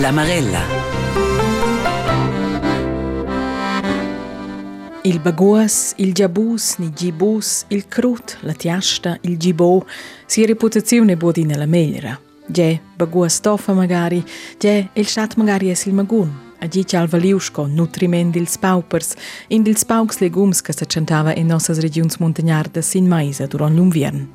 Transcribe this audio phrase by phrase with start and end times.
[0.00, 0.62] La Marella.
[5.02, 9.84] Il baguas, il giabus, il gibus, il crut, la tiasta, il gibò,
[10.24, 12.18] si reputazione buona nella meglera.
[12.46, 14.24] Ge, baguas toffa magari,
[14.58, 16.32] ge, il stat magari es il magun.
[16.60, 19.14] A gi cial valiusco, nutriment dils paupers,
[19.48, 24.26] in dils paucs legums che se cantava in nossas regions montagnardas in maisa durant l'unviern.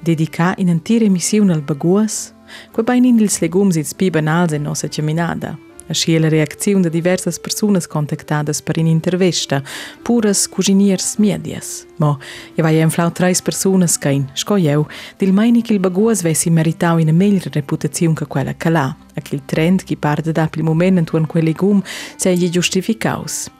[0.00, 2.32] Dedicar in entire missione al baguas,
[2.72, 6.88] quei bain in dils legums its pi banals in nossa caminada, Aschi la reaczione di
[6.88, 9.62] diverse persone contattate per un'intervista,
[10.02, 11.86] puras cuginiers medias.
[11.96, 12.16] Ma
[12.54, 14.86] io vai inflau tre persone che in scoieu,
[15.18, 19.20] dil meini che il baguas vessi meritau una migliore reputazione che quella che l'ha, e
[19.22, 21.82] che il trend che parte da il momento in cui quel legum
[22.16, 23.50] sei giustificaus.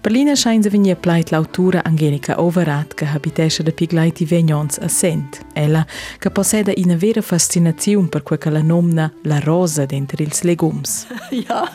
[0.00, 5.40] Berlina scheint venir pleit l'autura Angelika Overath che habitesce da piglaiti vegnons a Sent.
[5.52, 5.86] Ella
[6.18, 11.06] che posseda una vera fascinazione per quel che la nomna la rosa dentro ils legums.
[11.30, 11.68] Ja,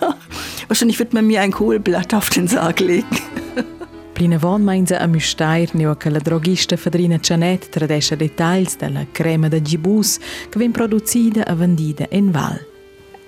[0.67, 3.07] wahrscheinlich wird man mir ein Kohlblatt auf den Sarg legen.
[4.13, 9.47] Plina von mainza a Müsteir neo che la drogista Fadrina Cianet tradesce dettagli della crema
[9.47, 12.59] da gibus che ven producida e vendida in Val.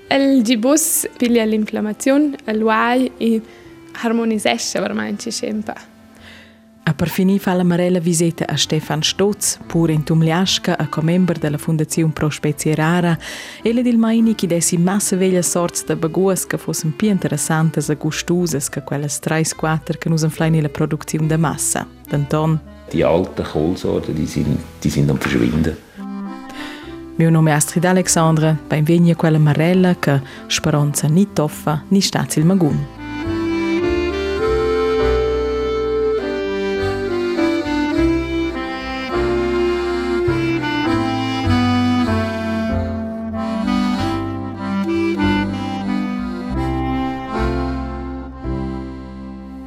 [0.10, 3.42] Il gibus piglia l'inflammazione, il guai e
[4.02, 5.92] harmonisesce veramente sempre.
[6.84, 11.38] A per finì fa la Marella visita a Stefan Stotz, pur in Tumliasca, a co-member
[11.38, 13.16] della Fondazione Pro Spezie Rara,
[13.62, 17.90] e le del Maini che dessi massa veglia sorts de baguas che fossen più interessantes
[17.90, 21.88] e gustusas che quelles 3-4 che nos inflain la produzione de massa.
[22.10, 22.60] D'Anton.
[22.92, 25.78] Die alten Kohlsorten, die sind, die sind am Verschwinden.
[27.16, 32.44] Mio nome è Astrid Alexandra, beim vegna quella Marella che speranza ni toffa ni stazil
[32.44, 33.01] magun.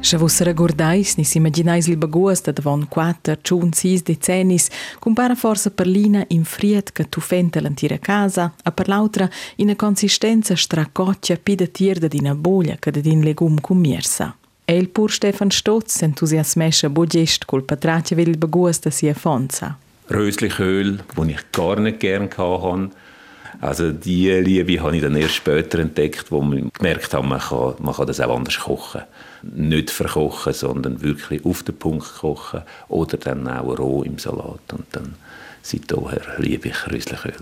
[0.05, 5.33] Se vos regordais, ni si imaginais il baguas da davon quattro, ciun, sis decennis, compara
[5.33, 9.75] forsa per l'ina in friet che tu fenta l'antira casa, a per l'altra in a
[9.75, 14.37] consistenza stracoccia pi da tier da dina boglia che din legum cummiersa.
[14.63, 19.75] E il pur Stefan Stotz entusiasmescha bogest col patratia vil il baguas da sia fonza.
[20.11, 22.91] Röslichöl, das ich gar nicht gerne hatte.
[23.61, 27.75] Also die Liebe habe ich dann erst später entdeckt, wo man gemerkt hat, man kann,
[27.79, 29.01] man kann das auch anders kochen.
[29.43, 34.59] Nicht verkochen, sondern wirklich auf den Punkt kochen oder dann auch roh im Salat.
[34.71, 35.15] Und dann
[35.61, 37.33] seither liebe ich Röslichöl.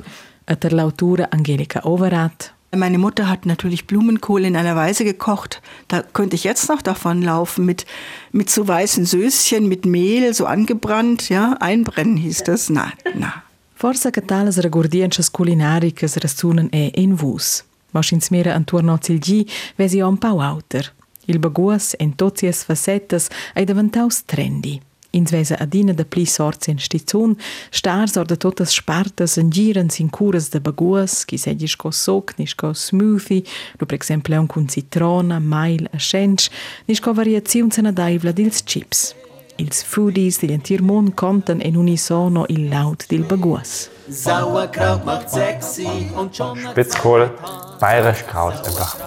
[0.45, 2.53] A der Lautura Angelika Overath.
[2.75, 7.21] Meine Mutter hat natürlich Blumenkohl in einer Weise gekocht, da könnte ich jetzt noch davon
[7.21, 7.85] laufen, mit,
[8.31, 12.71] mit so weißen Söschen, mit Mehl, so angebrannt, ja, einbrennen hieß das.
[12.71, 13.43] Na, na.
[13.83, 17.65] Forsa che talas regordienchas culinaricas rasunan è in vus.
[17.91, 19.45] Was ins mera antorno al gi,
[19.75, 20.93] vesi un pau auter.
[21.25, 24.79] Il baguas en tozies facetas ai daventaus trendy.
[25.09, 27.35] Ins vesa adina da pli sorts in stizun,
[27.71, 32.37] stars or da totas spartas en girans in curas da baguas, chi segis co soc,
[32.37, 33.43] nis co smoothie,
[33.79, 36.49] lu per exemple un cun citrona, mail, a schench,
[36.85, 39.13] nis co variaziuns en adaivla dils chips.
[39.57, 43.89] Ils foodies del entir mond contan en unisono il laut del baguas.
[44.09, 47.31] Sauerkraut macht sexy und schon Spitzkohl,
[47.79, 48.97] bayerisch Kraut einfach.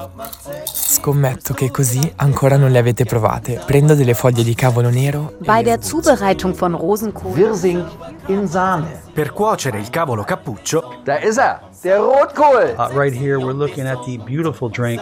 [0.64, 3.60] Scommetto che così ancora non le avete provate.
[3.66, 5.34] Prendo delle foglie di cavolo nero.
[5.40, 7.84] Bei der Zubereitung von Rosenkohl Wirsing
[8.28, 9.02] in Sahne.
[9.12, 12.74] Per cuocere il cavolo cappuccio, Da ist er, der Rotkohl.
[12.76, 15.00] Uh, right here, we're looking at the beautiful drink,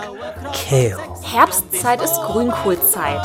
[0.52, 1.00] kale.
[1.22, 3.24] Herbstzeit ist Grünkohlzeit.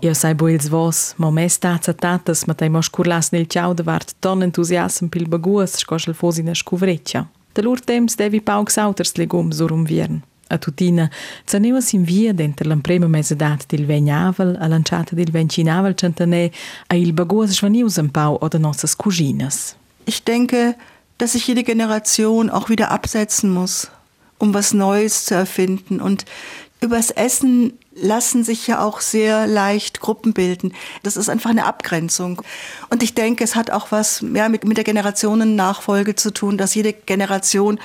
[0.00, 3.74] Io sai bo ils vos, mo mes tazza tatas, ma tai mos curlas nel ciao
[3.74, 7.26] de vart ton entusiasm pil baguas, scosel fos in a scuvreccia.
[7.54, 10.22] De lur temps devi paucs auters legums urum viern.
[10.50, 11.10] A tutina,
[11.46, 16.50] zanevas in via denter l'emprema mesedat del vegnavel, a lanciata del vencinavel centane,
[16.88, 19.76] a il baguas schwanius en pau oder nossas cuginas.
[20.06, 20.74] Ich denke,
[21.18, 23.90] dass sich jede Generation auch wieder absetzen muss,
[24.38, 26.00] um was Neues zu erfinden.
[26.00, 26.24] Und
[26.80, 30.72] übers Essen lassen sich ja auch sehr leicht Gruppen bilden.
[31.02, 32.40] Das ist einfach eine Abgrenzung.
[32.88, 36.74] Und ich denke, es hat auch was ja, mit, mit der Generationennachfolge zu tun, dass
[36.74, 37.80] jede Generation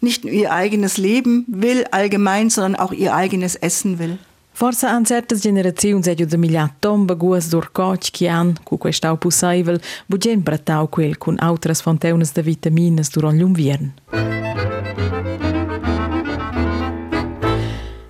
[0.00, 4.18] nicht nur ihr eigenes Leben will allgemein, sondern auch ihr eigenes Essen will.
[4.52, 9.16] Forse an certas generaziuns è giuda migliat tom baguas dur coch chi han, cu questau
[9.16, 9.78] possibel,
[10.08, 13.92] bugen bratau quel cun autras fonteunas de vitaminas durant l'umviern.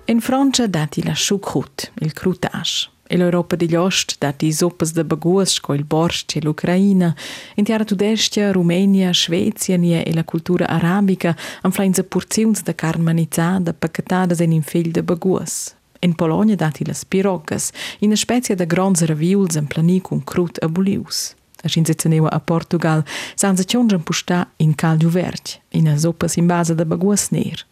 [0.05, 2.89] In Francia dati la choucroute, il croutage.
[3.11, 7.15] El Europa digl Ost dat die soppes de begoes koil borcht e l'Ukraina,
[7.57, 13.73] in tiara tudestia, Rumenia, Schwezienie e la cultura arabica an flein se porziuns de carmanizzada
[13.73, 15.73] paccatades en in fil de begoes.
[15.99, 21.33] In Polonia dati las pirogas, in spezia de gronzere viuls en planicum crut abulius.
[21.63, 23.03] Aschin se zeneua a Portugal,
[23.35, 27.65] san se ciongen pusta in caldiu vert, in a soppes in base de begoes ner.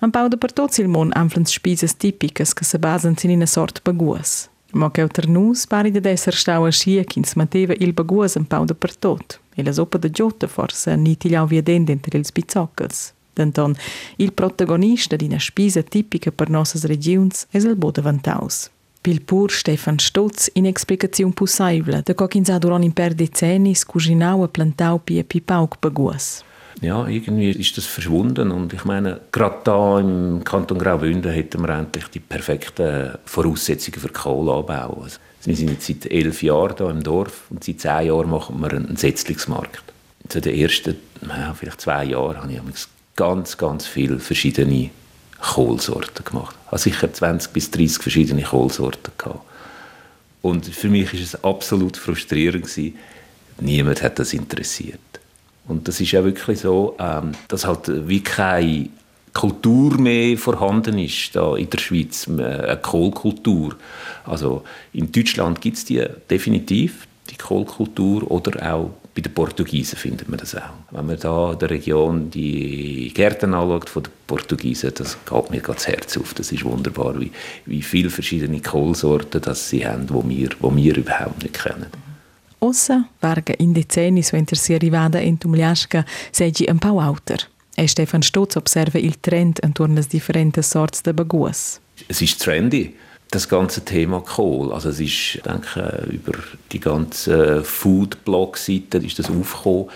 [0.00, 3.42] An pau de per tot il mon anflens spises tipicas che se basen sin in
[3.42, 4.48] a sort begoes.
[4.72, 8.44] Ma che auter nus pari de esser stau a schia chins mateva il baguas am
[8.44, 9.40] pau de per tot.
[9.54, 13.12] E la sopa de giota forse ni tigliau via dent entre ils bizoccals.
[13.32, 13.74] Denton,
[14.16, 18.70] il protagonista d'ina spisa tipica per nossas regiuns es il Boda Vantaus.
[19.00, 23.84] Pil pur Stefan Stutz in explicaziun possibile de co ch'ins ha durant in per decennis
[23.84, 26.42] cucinau e plantau pia pipauc baguas.
[26.82, 31.70] Ja, irgendwie ist das verschwunden und ich meine, gerade da im Kanton Graubünden hätten wir
[31.70, 35.02] endlich die perfekten Voraussetzungen für Kohlanbau.
[35.02, 38.60] Also, wir sind jetzt seit elf Jahren hier im Dorf und seit zehn Jahren machen
[38.60, 39.82] wir einen Setzlingsmarkt.
[40.28, 44.90] Zu den ersten, ja, vielleicht zwei Jahren, habe ich ganz, ganz viele verschiedene
[45.40, 46.56] Kohlsorten gemacht.
[46.66, 49.12] Ich hatte sicher 20 bis 30 verschiedene Kohlsorten.
[49.16, 49.40] Gehabt.
[50.42, 52.68] Und für mich war es absolut frustrierend.
[53.60, 55.00] Niemand hat das interessiert.
[55.68, 58.88] Und das ist ja wirklich so, ähm, dass halt wie keine
[59.32, 63.76] Kultur mehr vorhanden ist da in der Schweiz, eine Kohlkultur.
[64.24, 64.62] Also
[64.94, 70.38] in Deutschland gibt es die definitiv, die Kohlkultur, oder auch bei den Portugiesen findet man
[70.38, 70.60] das auch.
[70.90, 75.60] Wenn man da in der Region die Gärten anschaut von den Portugiesen, das geht mir
[75.60, 76.34] das Herz auf.
[76.34, 77.32] Das ist wunderbar, wie,
[77.64, 82.05] wie viele verschiedene Kohlsorten das sie haben, die wir, wo wir überhaupt nicht kennen.
[82.58, 87.48] Ossa, varga in decenni suenter si arrivada in Tumliasca, segi un pau auter.
[87.74, 91.78] E Stefan Stutz observa il trend intorno alle differenti sorts de baguas.
[92.06, 92.94] Es ist trendy,
[93.30, 94.72] das ganze Thema Kohl.
[94.72, 96.32] Also es ist, denke, über
[96.72, 99.90] die ganze Food-Blog-Seite ist das aufgekommen.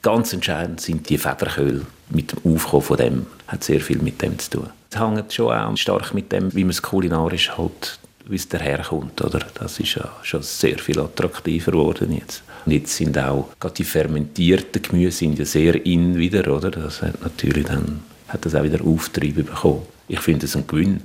[0.00, 1.84] Ganz entscheidend sind die Federköhl.
[2.08, 4.70] Mit dem Aufkommen von dem hat sehr viel mit dem zu tun.
[4.90, 7.98] Es hängt schon auch stark mit dem, wie man es kulinarisch halt
[8.28, 9.22] wie es daherkommt.
[9.22, 9.40] Oder?
[9.54, 12.42] Das ist ja schon sehr viel attraktiver geworden jetzt.
[12.64, 16.70] Und jetzt sind auch gerade die fermentierten Gemüse sind ja sehr in wieder, oder?
[16.70, 19.82] Das hat natürlich dann hat das auch wieder Auftrieb bekommen.
[20.08, 21.02] Ich finde es ein Gewinn.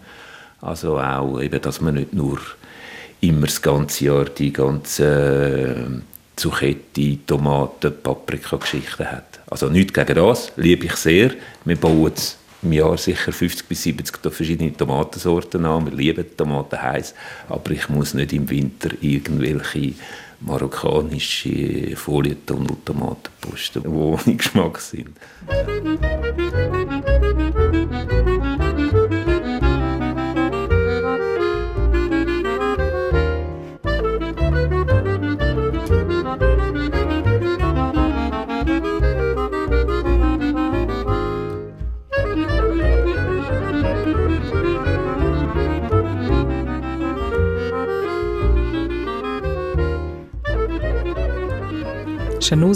[0.59, 2.39] Also auch eben, dass man nicht nur
[3.21, 6.01] immer das ganze Jahr die ganze äh,
[6.35, 9.39] Zucchetti, Tomaten, Paprika-Geschichten hat.
[9.47, 11.31] Also nichts gegen das, liebe ich sehr.
[11.65, 15.85] Wir bauen es im Jahr sicher 50 bis 70 verschiedene Tomatensorten an.
[15.85, 17.13] Wir lieben Tomaten heiß,
[17.49, 19.93] aber ich muss nicht im Winter irgendwelche
[20.41, 25.15] marokkanische Folientunneltomaten posten, die ohne Geschmack sind.
[28.81, 29.20] Chanus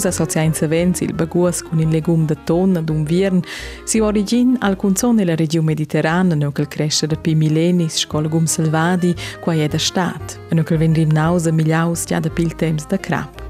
[0.04, 3.40] associa in Savens il baguas con il legum de tonna d'un viern,
[3.84, 8.44] si origin al cunzon nella regione mediterrana no quel cresce da pi millenis scol gum
[8.44, 12.98] selvadi qua è da stat, no quel vendrim nausa migliaus ja da pil temps da
[12.98, 13.45] crap.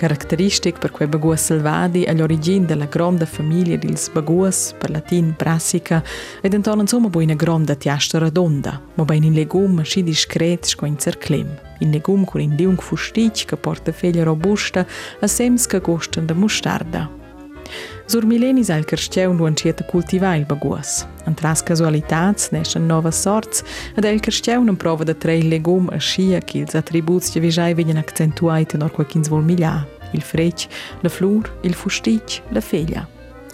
[0.00, 6.02] Caratteristic per quei baguas selvadi è l'origine della grande famiglia dils baguas, per latin brassica,
[6.40, 10.86] ed intorno insomma bo una grande tiasta redonda, ma ben in legum schi discret sco
[10.86, 11.54] in cerclem.
[11.80, 14.86] In legum con in liung fustic che porta feglia robusta
[15.20, 17.19] a sems che gostan da mustarda.
[18.10, 21.06] Sur mileni al il carsteu un ciete cultiva il baguas.
[21.26, 23.62] An tras casualitats neschen nova sorts
[23.94, 27.72] ed el carsteu non prova da trei legum a schia che ils attributs che visai
[27.72, 29.86] venien accentuaiti nor quai quins vol miglià.
[30.10, 30.66] Il frec,
[31.02, 33.06] la flur, il fustic, la feglia.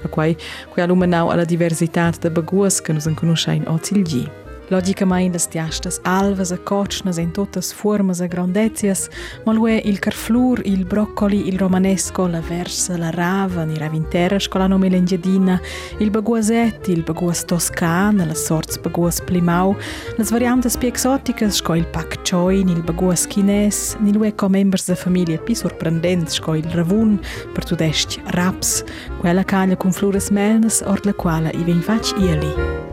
[0.03, 0.35] A quai,
[0.71, 4.46] quai alumenau alla diversitat da baguas che nos inconoscein o zilgi.
[4.69, 9.09] Logicamente las tiastas alvas e cocnas in totas formas e grandezias,
[9.45, 14.67] ma lui il carflur, il broccoli, il romanesco, la versa, la rava, i ravintera scola
[14.67, 15.61] nome lengiadina,
[15.99, 19.77] il baguasetti, il baguas toscana, la sorts baguas plimau,
[20.17, 24.87] las variantes più exoticas sco il pak choi, il baguas chines, ni lui co members
[24.89, 27.21] de famiglia più sorprendents sco il ravun,
[27.53, 28.85] per tudest raps,
[29.21, 32.86] quella caglia con flores melnas, or la quale i ven fac ieli.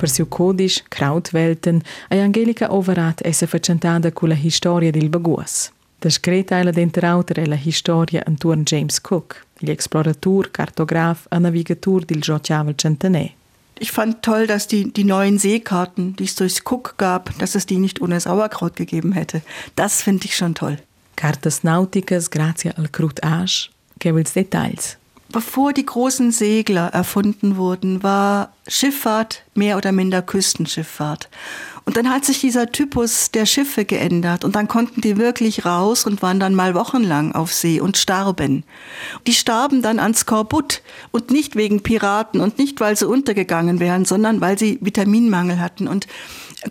[0.00, 5.70] Per siu codice Krautwelten e Angelica Overat essa faccentada con la storia del baguas.
[5.98, 9.48] Descritta ella dentro auter è la storia intorno James Cook.
[9.60, 13.32] l'exploratur, cartograf e navigatur del Giotjavel Centenè.
[13.78, 17.64] Ich fand toll, dass die, die neuen Seekarten, die es durchs Cook gab, dass es
[17.64, 19.42] die nicht ohne Sauerkraut gegeben hätte.
[19.74, 20.78] Das finde ich schon toll.
[21.16, 24.99] Cartas nauticas grazie al Crut Asch, che els Details.
[25.32, 31.28] Bevor die großen Segler erfunden wurden, war Schifffahrt mehr oder minder Küstenschifffahrt.
[31.84, 36.04] Und dann hat sich dieser Typus der Schiffe geändert und dann konnten die wirklich raus
[36.04, 38.64] und waren dann mal wochenlang auf See und starben.
[39.26, 44.04] Die starben dann an Skorbut und nicht wegen Piraten und nicht, weil sie untergegangen wären,
[44.04, 45.88] sondern weil sie Vitaminmangel hatten.
[45.88, 46.06] Und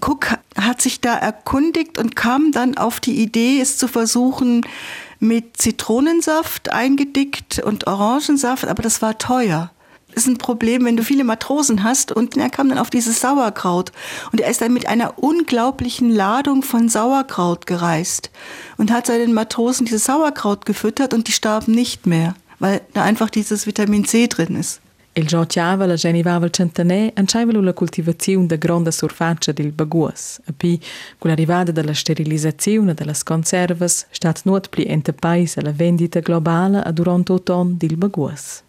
[0.02, 4.66] Cook hat sich da erkundigt und kam dann auf die Idee, es zu versuchen,
[5.20, 9.72] mit Zitronensaft eingedickt und Orangensaft, aber das war teuer.
[10.14, 13.22] Das ist ein Problem, wenn du viele Matrosen hast und er kam dann auf dieses
[13.22, 13.92] Sauerkraut
[14.32, 18.32] und er ist dann mit einer unglaublichen Ladung von Sauerkraut gereist
[18.78, 23.30] und hat seinen Matrosen dieses Sauerkraut gefüttert und die starben nicht mehr, weil da einfach
[23.30, 24.82] dieses Vitamin C drin ist.
[25.20, 30.54] Il giocava la genivava il centenè anciavano la coltivazione da grande surfaccia del baguas, e
[30.54, 30.80] poi
[31.18, 37.34] con l'arrivata della sterilizzazione delle conserve stat nuot pli ente paese la vendita globale durante
[37.34, 38.64] autunno del baguas.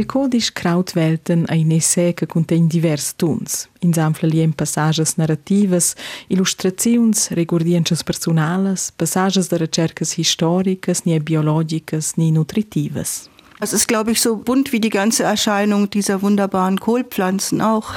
[0.00, 3.68] Il codice Krautwelten è un essè che contiene diversi tons.
[3.80, 5.94] Insamfla liem passages narrativas,
[6.28, 13.28] illustrazions, regurdiences personales, passages de recercas historicas, nie biologicas, nie nutritivas.
[13.60, 17.92] Es ist, glaube ich, so bunt wie die ganze Erscheinung dieser wunderbaren Kohlpflanzen auch.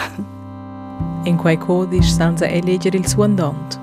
[1.24, 3.79] In quei codice sanza e leggere il suo andont.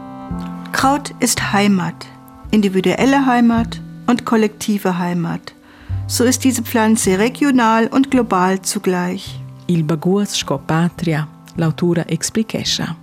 [0.73, 2.07] Kraut ist Heimat,
[2.51, 5.55] individuelle Heimat und kollektive Heimat.
[6.11, 9.39] So ist diese Pflanze regional und global zugleich.
[9.69, 12.97] Il baguas sco patria, l'autura expliquescha.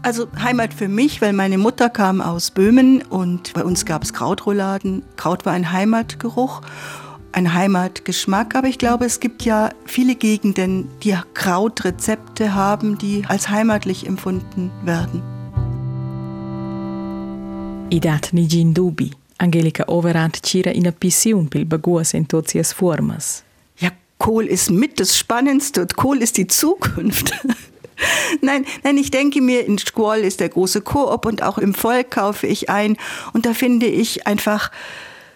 [0.00, 4.14] Also Heimat für mich, weil meine Mutter kam aus Böhmen und bei uns gab es
[4.14, 5.02] Krautrouladen.
[5.16, 6.62] Kraut war ein Heimatgeruch,
[7.32, 13.50] ein Heimatgeschmack, aber ich glaube, es gibt ja viele Gegenden, die Krautrezepte haben, die als
[13.50, 15.22] heimatlich empfunden werden.
[17.90, 19.10] Idat nigin dubi.
[19.38, 23.42] Angelika Overand cira in Pission pil Baguas in tozias formas.
[23.78, 27.32] Ja, Kohl ist mit das Spannendste und Kohl ist die Zukunft.
[28.40, 32.12] nein, nein, ich denke mir, in Squall ist der große Koop und auch im Volk
[32.12, 32.96] kaufe ich ein
[33.32, 34.70] und da finde ich einfach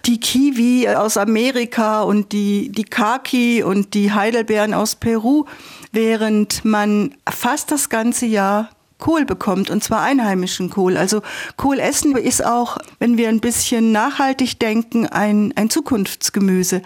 [0.07, 5.45] die Kiwi aus Amerika und die, die Kaki und die Heidelbeeren aus Peru,
[5.93, 10.97] während man fast das ganze Jahr Kohl bekommt, und zwar einheimischen Kohl.
[10.97, 11.23] Also
[11.57, 16.83] Kohl essen ist auch, wenn wir ein bisschen nachhaltig denken, ein, ein Zukunftsgemüse.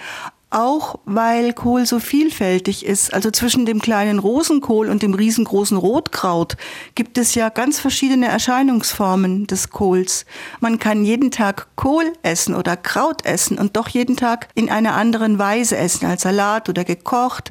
[0.50, 3.14] Auch weil Kohl so vielfältig ist.
[3.14, 6.58] Also zwischen dem kleinen Rosenkohl und dem riesengroßen Rotkraut
[6.94, 10.26] gibt es ja ganz verschiedene Erscheinungsformen des Kohls.
[10.60, 14.92] Man kann jeden Tag Kohl essen oder Kraut essen und doch jeden Tag in einer
[14.92, 17.50] anderen Weise essen, als Salat oder gekocht.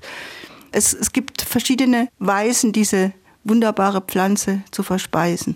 [0.71, 5.55] Es, es gibt verschiedene Weisen, diese wunderbare Pflanze zu verspeisen.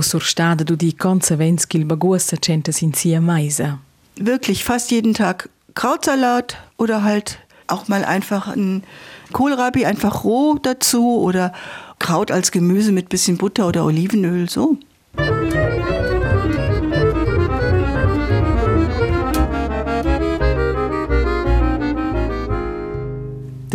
[0.00, 3.78] Sur stade du di consevenz qu'il bagussa centes in sia meisa.
[4.16, 8.82] Wirklich fast jeden Tag Krautsalat oder halt auch mal einfach ein
[9.32, 11.52] Kohlrabi einfach roh dazu oder
[11.98, 14.78] Kraut als Gemüse mit bisschen Butter oder Olivenöl so.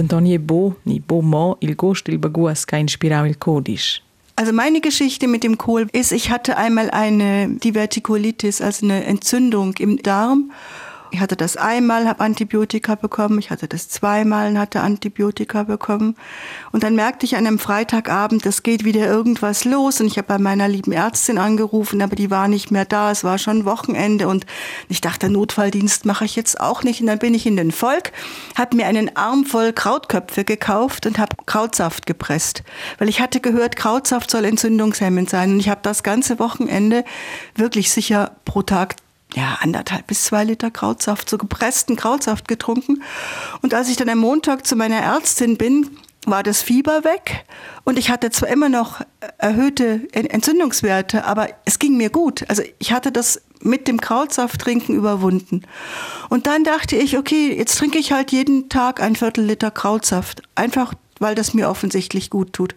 [0.01, 4.01] D'Antonie Bo, ni Bo Mo, il Gost il Baguas, ka inspirau il Codisch.
[4.35, 9.75] Also meine Geschichte mit dem Kohl ist, ich hatte einmal eine Divertikulitis, also eine Entzündung
[9.77, 10.51] im Darm
[11.13, 16.15] Ich hatte das einmal, habe Antibiotika bekommen, ich hatte das zweimal und hatte Antibiotika bekommen.
[16.71, 19.99] Und dann merkte ich an einem Freitagabend, es geht wieder irgendwas los.
[19.99, 23.11] Und ich habe bei meiner lieben Ärztin angerufen, aber die war nicht mehr da.
[23.11, 24.45] Es war schon Wochenende und
[24.87, 27.01] ich dachte, Notfalldienst mache ich jetzt auch nicht.
[27.01, 28.13] Und dann bin ich in den Volk,
[28.55, 32.63] habe mir einen Arm voll Krautköpfe gekauft und habe Krautsaft gepresst.
[32.99, 35.51] Weil ich hatte gehört, Krautsaft soll entzündungshemmend sein.
[35.51, 37.03] Und ich habe das ganze Wochenende
[37.55, 38.95] wirklich sicher pro Tag
[39.35, 43.01] ja, anderthalb bis zwei Liter Krautsaft, so gepressten Krautsaft getrunken.
[43.61, 45.89] Und als ich dann am Montag zu meiner Ärztin bin,
[46.25, 47.45] war das Fieber weg
[47.83, 49.01] und ich hatte zwar immer noch
[49.39, 52.45] erhöhte Entzündungswerte, aber es ging mir gut.
[52.47, 55.63] Also ich hatte das mit dem Krautsaft trinken überwunden.
[56.29, 60.43] Und dann dachte ich, okay, jetzt trinke ich halt jeden Tag ein Viertel Liter Krautsaft,
[60.55, 62.75] einfach weil das mir offensichtlich gut tut.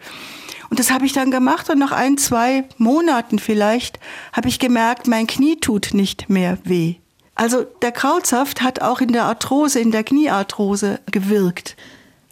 [0.71, 3.99] Und das habe ich dann gemacht und nach ein, zwei Monaten vielleicht
[4.33, 6.97] habe ich gemerkt, mein Knie tut nicht mehr weh.
[7.35, 11.77] Also der Krautsaft hat auch in der Arthrose, in der Kniearthrose gewirkt.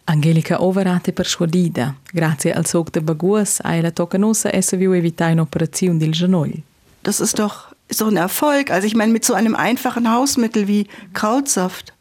[0.05, 1.95] Angelica Overat è persuadida.
[2.13, 3.61] Grazie al Sog de Baguas
[3.93, 6.63] tocca nossa essa viu evitare un'operazione del genoll.
[7.03, 8.69] Das ist doch, doch ein Erfolg.
[8.69, 11.93] Also ich meine, mit so einem einfachen Hausmittel wie Krautsaft.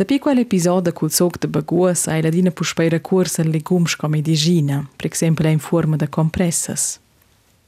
[0.00, 4.88] Da piccolo episodio col Sog de Baguas ha ella dina puspera cursa legums come medicina,
[4.96, 6.98] per esempio in forma de compressas.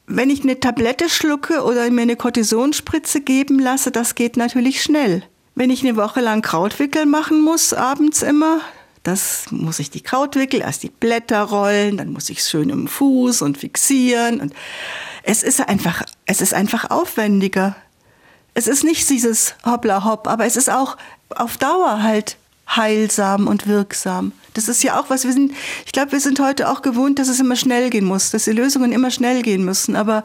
[0.07, 5.25] Wenn ich eine Tablette schlucke oder mir eine Kortisonspritze geben lasse, das geht natürlich schnell.
[5.57, 8.63] Wenn ich eine Woche lang Krautwickel machen muss, abends immer,
[9.03, 12.87] das muss ich die Krautwickel, erst die Blätter rollen, dann muss ich es schön im
[12.89, 14.41] Fuß und fixieren.
[14.41, 14.55] Und
[15.23, 17.77] es ist einfach, es ist einfach aufwendiger.
[18.55, 20.97] Es ist nicht dieses Hoppla Hopp, aber es ist auch
[21.31, 22.37] auf Dauer halt
[22.69, 24.33] heilsam und wirksam.
[24.55, 25.53] Das ist ja auch was, wir sind,
[25.87, 28.53] ich glaube, wir sind heute auch gewohnt, dass es immer schnell gehen muss, dass die
[28.53, 30.25] Lösungen immer schnell gehen müssen, aber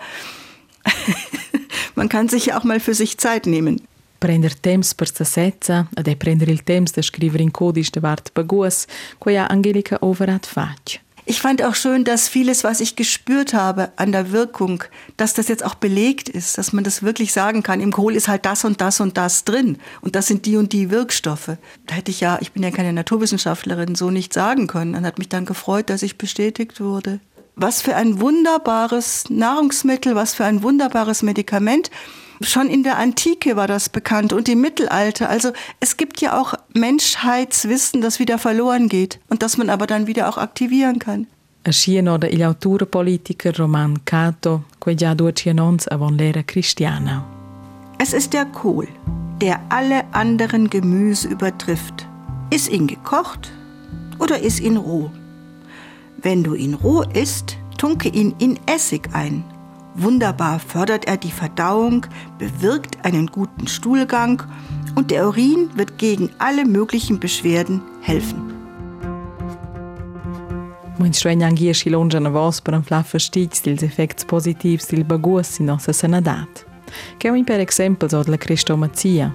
[1.95, 3.81] man kann sich ja auch mal für sich Zeit nehmen.
[4.19, 8.01] Prender temps per sta setza ed è prendere il temps da scrivere in codice de
[8.01, 8.87] vart baguas,
[9.19, 10.99] quia Angelica Overat fac.
[11.29, 14.85] Ich fand auch schön, dass vieles, was ich gespürt habe an der Wirkung,
[15.17, 17.81] dass das jetzt auch belegt ist, dass man das wirklich sagen kann.
[17.81, 20.71] Im Kohl ist halt das und das und das drin und das sind die und
[20.71, 21.57] die Wirkstoffe.
[21.85, 24.95] Da hätte ich ja, ich bin ja keine Naturwissenschaftlerin, so nicht sagen können.
[24.95, 27.19] Und hat mich dann gefreut, dass ich bestätigt wurde.
[27.57, 31.91] Was für ein wunderbares Nahrungsmittel, was für ein wunderbares Medikament.
[32.41, 35.29] Schon in der Antike war das bekannt und im Mittelalter.
[35.29, 40.07] Also es gibt ja auch Menschheitswissen, das wieder verloren geht und das man aber dann
[40.07, 41.27] wieder auch aktivieren kann.
[41.63, 47.25] Ascieno da il autore politiker Roman Cato, que già duecento avon l'era cristiana.
[47.97, 48.87] Es ist der Kohl,
[49.41, 52.07] der alle anderen Gemüse übertrifft.
[52.51, 53.51] Ist ihn gekocht
[54.19, 55.11] oder ist ihn roh?
[56.21, 59.43] Wenn du ihn roh isst, tunke ihn in Essig ein
[59.97, 62.05] Wunderbar fördert er die Verdauung,
[62.37, 64.43] bewirkt einen guten Stuhlgang
[64.95, 68.53] und der Urin wird gegen alle möglichen Beschwerden helfen.
[70.99, 75.59] Muins schwen anche si longiano vos per un flaffa stits dils effects positivs dil baguas
[75.59, 76.65] in nostra sanadat.
[77.17, 79.33] Che un per esempio so la cristomazia.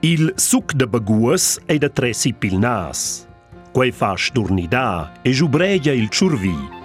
[0.00, 3.26] Il suc de baguas è da tressi pil nas.
[3.72, 6.79] Quei fa sturnidà e giubregia il ciurvi.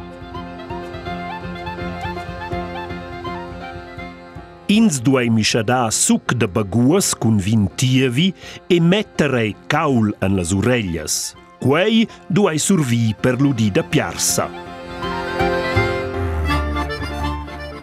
[4.67, 8.33] Ins duei mischadà suc de baguas cun vin tievi
[8.65, 11.35] e mettere caul en las orellas.
[11.61, 14.49] Quei duei survi per l'udi da piarsa.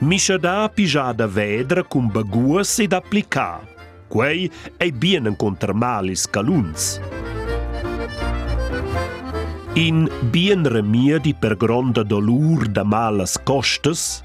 [0.00, 3.60] Mischadà pigiada vedra cun baguas ed applicà.
[4.08, 6.98] Quei è bien incontra malis caluns.
[9.74, 14.24] In bien remiedi per gronda dolur da malas costas,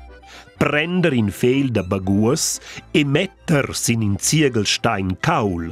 [0.58, 2.60] prender in fehl da baguas
[2.92, 5.70] e metter sin in ziegelstein kaul.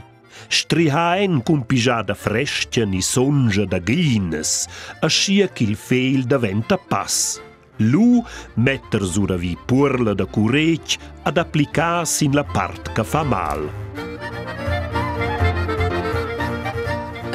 [0.48, 4.68] Strihaen cum pijada frescia ni sonja da glines,
[5.02, 7.42] aschia qu'il fehl da venta pass.
[7.78, 8.24] Lu
[8.56, 14.05] metter sura vi purla da curec ad applicas in la part che fa mal.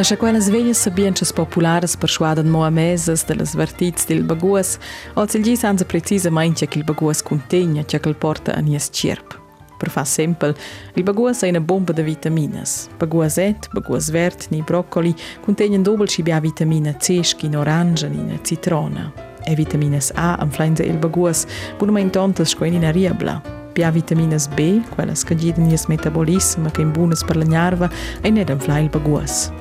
[0.00, 4.78] A scha quellas veglias sabienchas populares persuadan moamesas de las vertits del baguas,
[5.14, 9.38] o il gis anza precisamente che il baguas contegna, che il porta a nies cirp.
[9.76, 10.56] Per fa sempel,
[10.94, 12.88] il baguas è una bomba de vitaminas.
[12.98, 19.12] Baguaset, baguas vert, ni broccoli contengono doppel cibia vitamina C, in orange, in citrona.
[19.44, 23.42] E vitaminas A influenza il baguas, bunuma in tontas scoen in riebla.
[23.74, 27.90] Pia vitaminas B, quellas che gieden nies metabolismo, che in buonas per la nerva,
[28.22, 29.52] e ned inflai il baguas.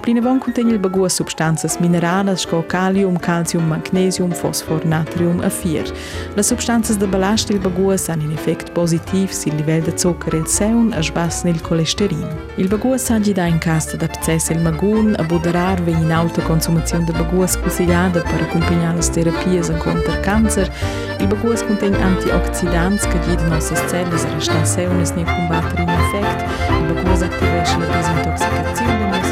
[0.00, 5.84] Plinavon contiene il bagua substanzas minerales como calium, calcium, magnesium, fosfor, natrium e fier.
[6.34, 10.46] Le substanzas de balast il bagua han in effect positiv sil livel de zucker il
[10.46, 12.26] seun e sbassen il colesterin.
[12.56, 16.42] Il bagua saggi da in casta da pzess il magun a buderar ve in alta
[16.42, 20.70] consumazione de baguas consigliada per accompagnare le terapias contra cancer.
[21.20, 26.44] Il baguas contiene antioxidants che gli nostre cellule a restare seunes ne combattere in effect.
[26.68, 29.23] Il baguas attivesce la desintoxicazione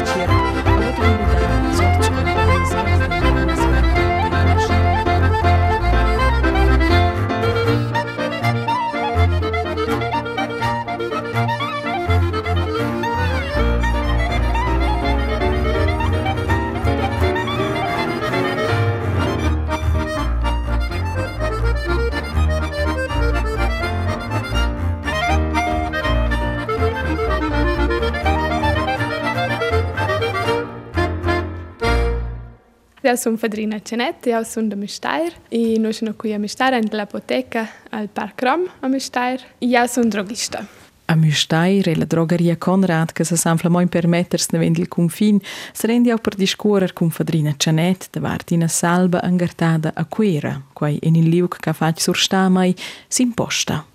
[33.03, 33.11] del nostro cervello.
[33.11, 37.67] Io sono Fedrina Cenetti, io sono da Mestair e noi siamo qui a Mestair, nell'apoteca
[37.89, 39.41] al Park Rom a Mestair.
[39.59, 40.65] Io sono drogista.
[41.05, 44.87] A Müstair e la drogeria Conrad che se sanfla mo in permetters ne vend il
[44.87, 45.37] confin,
[45.73, 50.97] se rendi au per discuorer cum fadrina Cianet davart ina salba angartada a quera, quai
[51.01, 52.73] en il liuk ca fac sur sta mai
[53.07, 53.85] s'imposta.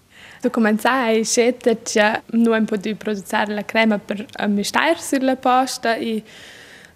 [0.42, 6.22] Tu començai scelta che non potevi produrre la crema per Müstair sulla posta e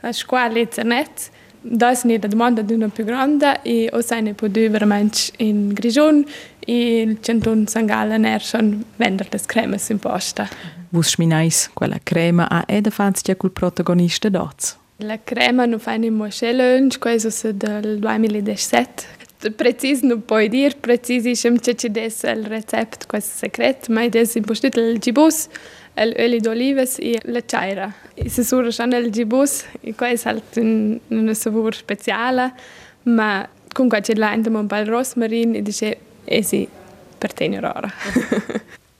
[0.02, 1.30] a scuola internet.
[1.64, 5.68] Da è una domanda di una più grande e o sai ne potevi veramente in
[5.72, 6.24] Grigion
[6.58, 10.48] e il centro San Gallen er schon vendere le creme in posta.
[10.88, 14.76] Vus schminais quella crema a ed fazia col protagonista doz.
[14.96, 19.20] La crema non fa nemmeno challenge, questo è del 2017.
[19.56, 24.80] Precis non puoi dire, precisissimo c'è c'è il recept, questo è segreto, ma è impostato
[24.80, 25.48] il gibus,
[25.94, 27.92] l'olio d'olive e la chaira.
[28.14, 32.52] E se sura schon il gibus, e questo è un, un sapore speciale,
[33.04, 36.66] ma comunque c'è l'anche un po' il rosmarin e dice, e sì,
[37.18, 37.90] per te rara.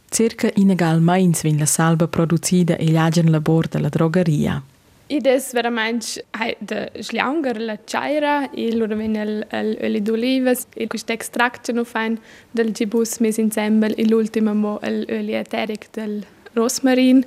[0.08, 4.62] Circa inegal mains vin la salba producida e l'agen labor della drogeria.
[5.06, 6.24] Ed è veramente
[6.58, 12.18] de schlanger la chaira e loro ven l'olio d'olive e questo extraction of ein
[12.50, 17.24] del gibus mes insieme e l'ultimo mo l'olio eteric del rosmarin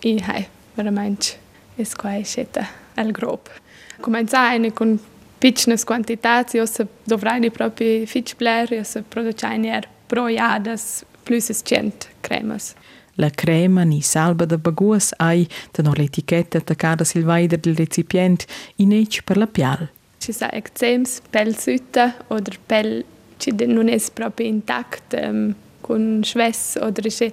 [0.00, 1.38] e hai veramente
[1.76, 3.48] è qua sceta al grob.
[4.00, 4.98] Cominciare con
[5.38, 11.62] piccole quantità, io se dovrei proprio fitch bler, io se produciamo pro jadas plus es
[11.62, 12.74] cent cremas.
[13.16, 18.92] La crema ni salba de baguas ai tenor l'etichetta attaccata sil vaider del recipient in
[18.92, 19.88] ec per la pial.
[20.18, 23.04] Ci sa eczems, pel sütta oder pel
[23.38, 27.32] ci non es proprio intact um, con schwess oder ci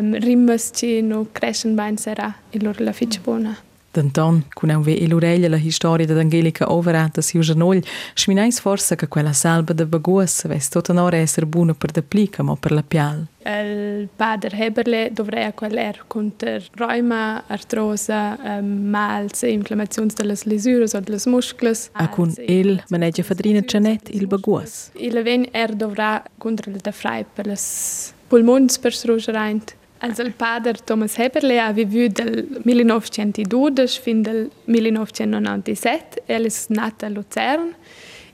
[0.00, 3.56] um, rimmes ci no crescen bain sera e lor la fitch bona.
[3.92, 7.82] D'anton, cun au ve e l'orella la historia d'Angelica Overata si usanogl,
[8.14, 12.44] schminais forsa che quella salba de baguas ves tot anora esser buna per de plica
[12.44, 13.26] mo per la pial.
[13.44, 21.20] Il padre Heberle dovrebbe queller contro reuma, artrosa, um, mals, inflammazioni delle lesure o delle
[21.26, 21.76] muscole.
[21.92, 24.90] A cun el maneggia fadrina Janet il baguas.
[24.92, 29.78] Il ven er dovrà contro il defrai per les pulmons per srugereint.
[30.02, 36.22] Also il padre Thomas Heberle ha vissuto dal 1912 fino al 1997.
[36.24, 37.74] Ell è nato Luzern.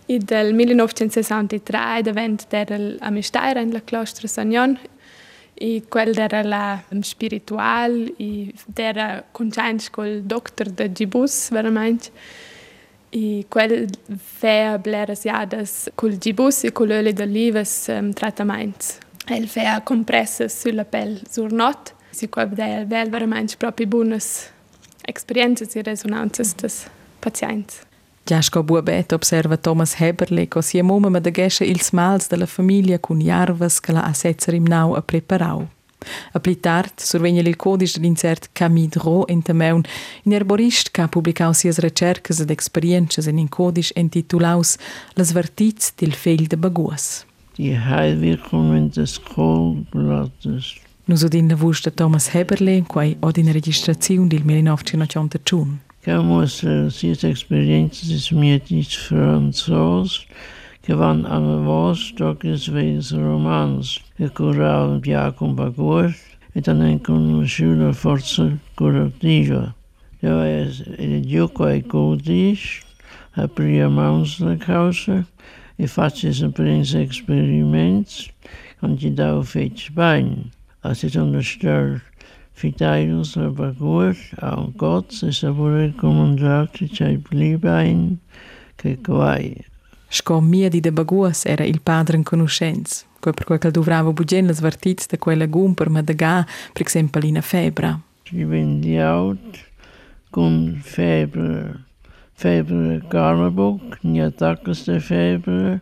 [0.09, 2.65] E dal 1963 diventa
[3.01, 4.79] a Mistaira in la Claustra Sagnon.
[5.55, 12.11] E quel era la spiritual e era consciente col dottor de Gibus, veramente.
[13.09, 19.06] E quel fa bleras jadas col Gibus e col olio d'olives um, trattamenti.
[19.29, 21.95] El fa compresses sulla pelle sur not.
[22.11, 24.51] Si qua vedere vel veramente proprio buonas
[25.07, 26.87] experienze e resonanze des
[27.19, 27.85] pazients.
[28.25, 32.99] Giasco buabet observa Thomas Heberle co sia mumma ma da gesche ils mals della famiglia
[32.99, 35.69] cun jarvas che la assetzer im nau a preparau.
[36.33, 39.83] A pli tard survegna il codice d'incert Camidro in Temeun,
[40.23, 44.77] in erborist che ha publicau sias recercas ed experiences in un codice intitulaus
[45.15, 47.26] Las vertiz del fel de baguas.
[47.57, 50.75] Die Heilwirkungen des Kohlblattes.
[51.09, 55.81] Udin la voce de Thomas Heberle, quai od in registrazione del 1981.
[56.01, 60.27] Camus sies experiences is mietis franzos,
[60.87, 66.15] van an vos docis veis romans, che curau piacum bagur,
[66.55, 69.75] et an con schüler forza curativa.
[70.21, 72.83] Ja es in giuco e codis,
[73.35, 75.27] a pria mans la causa,
[75.77, 78.31] e facis un prins experiments,
[78.81, 80.51] an ti dau fetch bain.
[80.83, 82.03] As it understood
[82.57, 88.17] Fideiros a bagur an Gott e sa vorre comandati c'è blibain
[88.75, 89.63] che guai.
[90.09, 94.11] Sco mia di de baguas era il padre in conoscenza, quel per quel che dovrava
[94.11, 98.01] bugen las vertiz de quella gumper ma de ga, per esempio in febra.
[98.23, 99.59] Ci vendi out
[100.31, 101.85] con febbre,
[102.37, 105.81] febbre garmabuk, ni attaccas de febbre,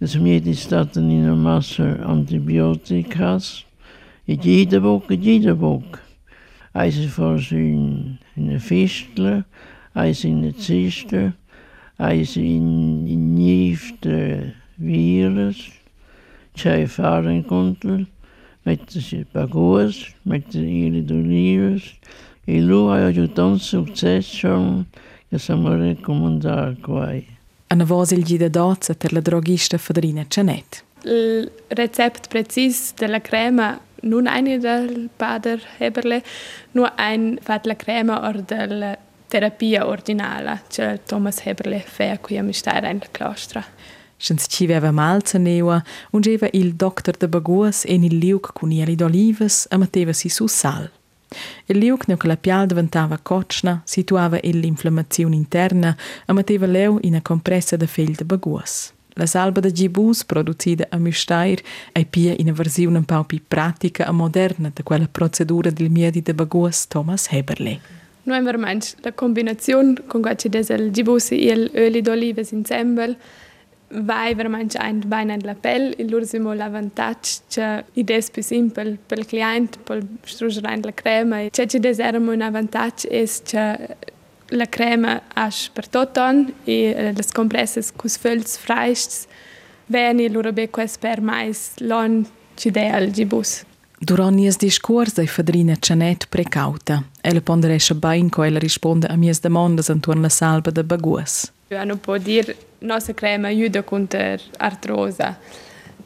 [0.00, 3.64] es mir die statten in a massa antibioticas,
[4.26, 6.00] e jede bok, e jede bok.
[6.74, 9.44] Eis is voorzien in een vistle,
[9.94, 11.32] eis in het ziste,
[11.96, 15.70] eis in de nieuwste virus,
[16.52, 18.04] tjej farenkontel,
[18.62, 21.98] met de bagoes, met de ile d'olives,
[22.44, 24.86] e lu ha jo tant succes schon,
[25.34, 27.26] che siamo recomandar quai.
[27.66, 30.84] Ana vos il gida dozza per la drogista Fedrina Cianet.
[31.02, 36.22] Il recept precis della crema non eine del padre Heberle,
[36.72, 42.42] nur ein fat la crema or della terapia ordinale, cioè Thomas Heberle fa qui a
[42.42, 43.64] mistare in la claustra.
[44.16, 48.94] Scens ci veva malza neua, ungeva il doctor de Baguas en il liug con ieli
[48.94, 50.88] d'olivas e metteva si su sal.
[51.66, 56.98] Il liug neu che la pial diventava cocna, situava il l'inflammazione interna e metteva leu
[57.02, 58.92] in a compressa de fel de Baguas.
[59.16, 61.60] La salba de gibus producida a Müstair
[61.92, 66.20] è pia in versione un po' più pratica e moderna di quella procedura del miedi
[66.20, 67.80] de Baguas Thomas Heberle.
[68.24, 73.16] Noi veramente la combinazione con quasi del gibus e il oli d'olive insieme
[73.88, 79.18] vai veramente ein bene la pelle e loro siamo l'avantaggio che idee più semplice per
[79.18, 83.96] il cliente per struggerare la crema e c'è che deseramo un vantaggio è che
[84.48, 86.22] la crema asce per tutto
[86.64, 89.26] e le compresse con fölz freistes
[89.86, 93.64] veni loro be quest per mais lon ci de al gibus
[94.04, 97.02] Durant nies discurs ei fadrina Janet precauta.
[97.22, 101.50] Ella ponderesce bain co ella risponde a mias demandas antuorn la salba de baguas.
[101.70, 105.38] Non può dire nostra crema aiuta contro artrosa.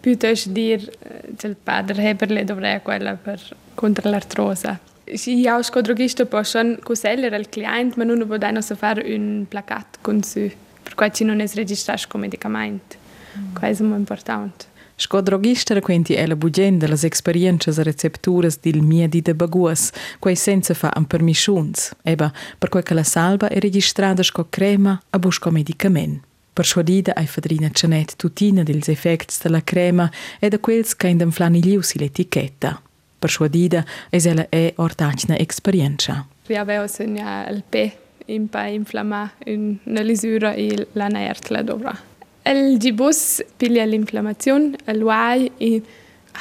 [0.01, 0.91] Piuttosto dire
[1.37, 3.41] che il padre Heberle dovrebbe quella per
[3.75, 4.79] contro l'artrosa.
[5.15, 9.47] Sì, auch als drogista può schon consigliare al cliente, ma non può dare fare un
[9.49, 10.51] placat con su,
[10.83, 12.97] perché ci non è registrato come medicamento.
[13.39, 13.55] Mm.
[13.55, 14.67] Questo è molto importante.
[15.01, 20.75] Sco drogistra quenti ella bugenda las experiences e recepturas dil miedi de baguas, quai senza
[20.75, 25.53] fa an permissions, eba, per quai che la salba è registrata sco crema a busco
[25.53, 26.28] medicament.
[26.59, 31.31] Persuadida ai fadrina Janet tutina dils effects de la crema e da quels che in
[31.31, 32.83] flaniglius l'etichetta.
[33.17, 36.27] Persuadida es ella è ortagna esperienza.
[36.49, 37.93] Vi avevo segna il P
[38.27, 41.97] in pa inflamma una lisura e la nertla dovra.
[42.45, 45.81] Il gibus piglia l'inflammazione, il guai e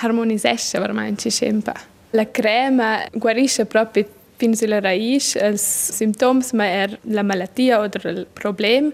[0.01, 1.75] harmonisce veramente sempre.
[2.09, 8.27] La crema guarisce proprio fin sulla raiz i simptomi, ma è la malattia o il
[8.33, 8.91] problema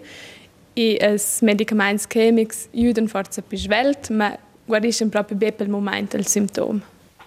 [0.74, 6.18] e i medicamenti chimici aiutano forse più svelti, ma guariscono proprio bene per il momento
[6.18, 6.82] il sintomo.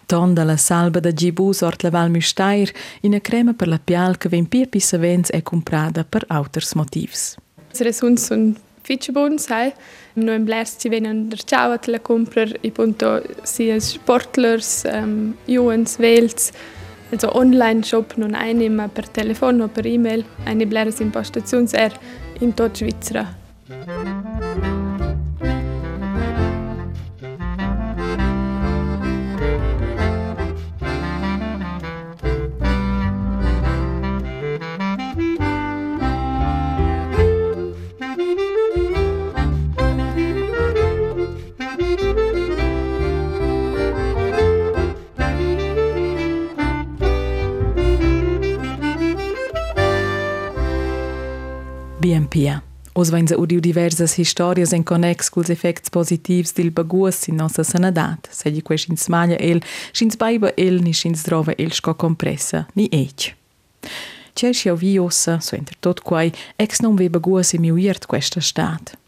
[0.06, 4.16] Tonda la salba da gibus ort la Val Müstair in a crema per la pial
[4.16, 7.37] che ven pia pisavens è comprada per auters motivs.
[7.72, 9.72] Le results sono fitch buon, sai.
[10.14, 16.52] Noi in Blers ci vengono ciao la comprar e punto sia sportlers, um, juvens, vels,
[17.11, 21.98] also online shop non eine, ma per telefono o per e-mail, eine Blers impostazione er
[22.40, 22.79] in tot
[53.07, 57.33] nós vens a audir diversas histórias em conexo com os efeitos positivos del baguas em
[57.33, 58.23] nossa sanidade.
[58.33, 62.66] Se lhe quais in smalha ele, xin baiba ele, ni xin drova ele sco compressa,
[62.75, 63.37] ni eich.
[64.35, 68.40] Cerci ao vi ossa, so entre tot quai, ex non veba guas e miuirt questa
[68.40, 68.99] stat.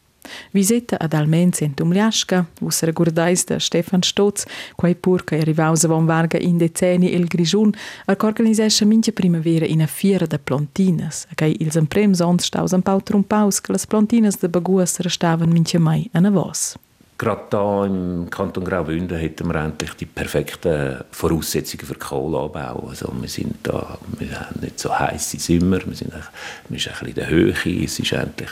[0.51, 4.45] Visita ad Almenz in Tumliasca, vus regurdais da Stefan Stotz,
[4.77, 7.73] quai pur che arrivausa von varga in decenni il Grigiun,
[8.07, 12.73] ar organizescha mincha primavera in a fiera de plantinas, a kai ils emprem sons staus
[12.73, 16.77] un pau trumpaus, che las plantinas de baguas restavan mincha mai an a vos.
[17.19, 22.87] Gerade da im Kanton Graubünden hätten wir endlich die perfekten Voraussetzungen für Kohleanbau.
[22.89, 26.95] Also wir sind da, wir haben nicht so heiße Sommer, wir sind, wir sind ein
[26.95, 27.55] bisschen in der Höhe,
[27.85, 28.51] es ist endlich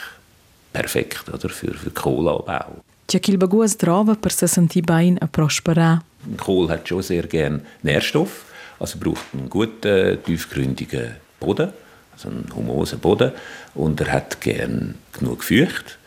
[0.77, 2.83] perfekt oder, für, für Kohleanbau.
[3.07, 6.03] C'è chi il baguas trova per se sentir bein a prosperar.
[6.37, 8.45] Kohl hat schon sehr gern Nährstoff,
[8.81, 11.73] also braucht einen guten, tiefgründigen Boden,
[12.12, 13.33] also einen humosen Boden,
[13.75, 15.99] und er hat gern genug Feucht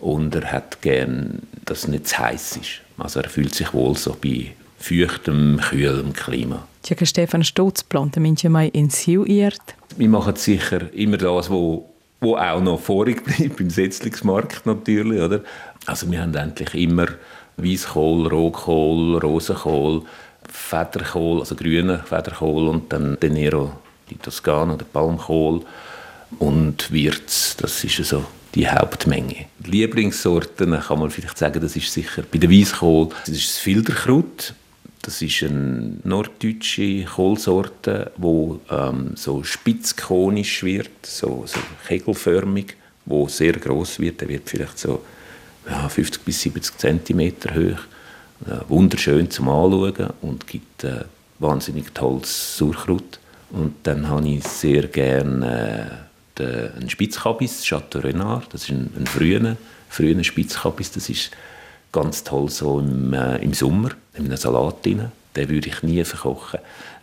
[0.00, 2.82] und er hat gern, dass es nicht zu heiß ist.
[2.98, 6.68] Also er fühlt sich wohl so bei feuchtem, kühlem Klima.
[6.82, 9.74] Che Stefan Stotz planta mincha mai in siu iert.
[9.96, 11.93] Wir machen sicher immer das, wo
[12.24, 15.40] wo auch noch vorig bleibt im Setzlingsmarkt natürlich, oder?
[15.86, 17.06] Also wir haben endlich immer
[17.56, 20.02] Weißkohl, Rotkohl, Rosenkohl,
[20.50, 23.72] Federkohl, also grüner Federkohl und dann den Nero,
[24.10, 25.60] die Toskana, der Palmkohl
[26.38, 29.46] und Wirz, das ist so die Hauptmenge.
[29.64, 34.54] Lieblingssorten kann man vielleicht sagen, das ist sicher bei der Weißkohl, das ist das Filterkraut,
[35.04, 43.52] das ist eine norddeutsche Kohlsorte, wo ähm, so spitzkonisch wird, so, so kegelförmig, wo sehr
[43.52, 44.22] groß wird.
[44.22, 45.04] Der wird vielleicht so
[45.68, 47.78] ja, 50 bis 70 cm hoch.
[48.46, 51.04] Äh, wunderschön zum Anschauen und gibt äh,
[51.38, 53.18] wahnsinnig tolles Sauerkraut.
[53.50, 56.06] Und dann habe ich sehr gerne
[56.38, 58.52] äh, einen Spitzkabis, Chateau Renard.
[58.54, 59.56] Das ist ein, ein früher
[59.90, 61.30] frühen Spitzkabis, das ist
[61.94, 65.12] ganz toll so im, äh, im Sommer, in einem Salat drin.
[65.36, 66.60] Den würde ich nie verkochen.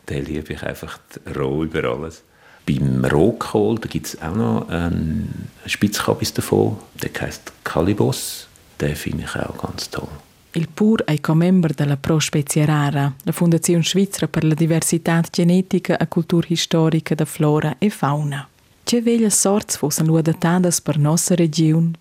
[0.09, 0.99] Den liebe ich einfach
[1.35, 2.23] roh über alles.
[2.67, 6.77] Beim Rotkohl gibt es auch noch einen Spitzkabis davon.
[7.01, 8.47] Der heißt Calibos.
[8.79, 10.09] Den finde ich auch ganz toll.
[10.53, 15.95] Il PUR è co-member della Pro Spezie Rara, la Fondazione Svizzera per la Diversità Genetica
[15.95, 18.45] e Cultura Historica Flora e Fauna.
[18.83, 21.91] Che veglie sorts fossen luodatadas per nostra regione?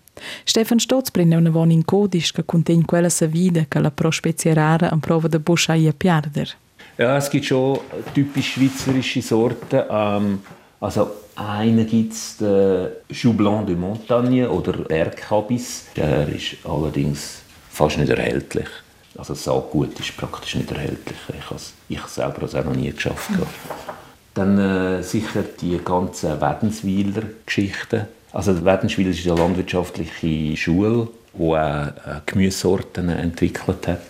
[0.43, 4.11] Stefan Stotz prende una von in codisch che contiene quella sa vida che la Pro
[4.11, 6.55] Spezie Rara an prova de Boschaia piarder.
[6.97, 7.79] Ja, es gibt schon
[8.13, 9.81] typisch schweizerische Sorten.
[9.89, 10.39] Ähm,
[10.79, 15.85] also einen gibt es, den Chou Blanc de Montagne oder Bergkabis.
[15.95, 18.67] Der ist allerdings fast nicht erhältlich.
[19.17, 21.17] Also Saatgut ist praktisch nicht erhältlich.
[21.89, 23.31] Ich, selber habe es auch noch nie geschafft.
[24.33, 28.07] Dann äh, sicher die ganzen Wädenswiler Geschichten.
[28.33, 31.91] Also die ist eine landwirtschaftliche Schule, die auch äh,
[32.25, 34.01] Gemüsesorten entwickelt hat.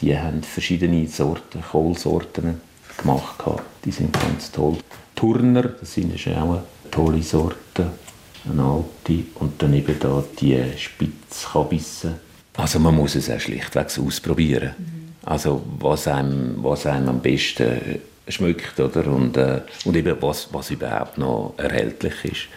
[0.00, 2.60] Die haben verschiedene Sorten, Kohlsorten
[2.96, 3.44] gemacht.
[3.84, 4.78] Die sind ganz toll.
[5.14, 7.90] Turner, das sind auch eine tolle Sorte,
[8.50, 9.24] eine alte.
[9.36, 12.14] Und dann eben da die Spitzkabisse
[12.58, 14.74] also man muss es auch schlichtweg ausprobieren.
[14.76, 15.12] Mhm.
[15.24, 19.06] Also was einem, was einem am besten schmeckt oder?
[19.06, 22.48] Und, äh, und eben was, was überhaupt noch erhältlich ist.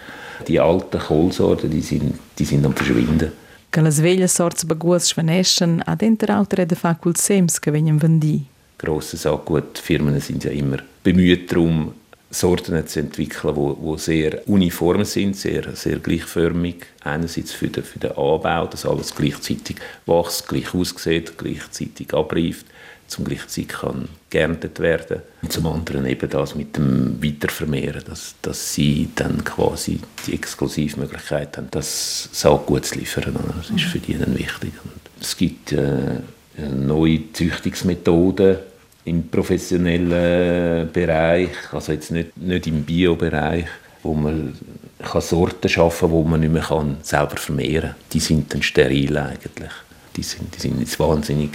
[0.48, 3.32] Die alten Kohlsorten, die sind, die sind am Verschwinden.
[3.72, 8.46] Che le sveglie sorts baguas svaneschen ad enter autere de facul sems che venien vendi.
[8.78, 11.94] Grosse Saatgutfirmen sind ja immer bemüht darum,
[12.30, 16.86] Sorten zu entwickeln, die, die sehr uniform sind, sehr, sehr gleichförmig.
[17.04, 22.66] Einerseits für den, für den Anbau, dass alles gleichzeitig wächst, gleich aussieht, gleichzeitig abreift,
[23.08, 25.22] zum gleichen kann geerntet werden.
[25.44, 31.58] Und zum anderen eben das mit dem Weitervermehren, dass, dass sie dann quasi die Exklusivmöglichkeit
[31.58, 33.36] haben, das Saatgut zu liefern.
[33.58, 34.72] Das ist für die dann wichtig.
[34.84, 36.22] Und es gibt äh,
[36.58, 38.58] neue Züchtungsmethoden,
[39.04, 43.66] im professionellen Bereich, also jetzt nicht, nicht im Bio-Bereich,
[44.04, 44.56] wo man
[45.00, 47.96] kann Sorten schaffen kann, die man nicht mehr kann selber vermehren kann.
[48.14, 49.72] Die sind dann steril eigentlich.
[50.16, 51.52] Die sind, die sind jetzt wahnsinnig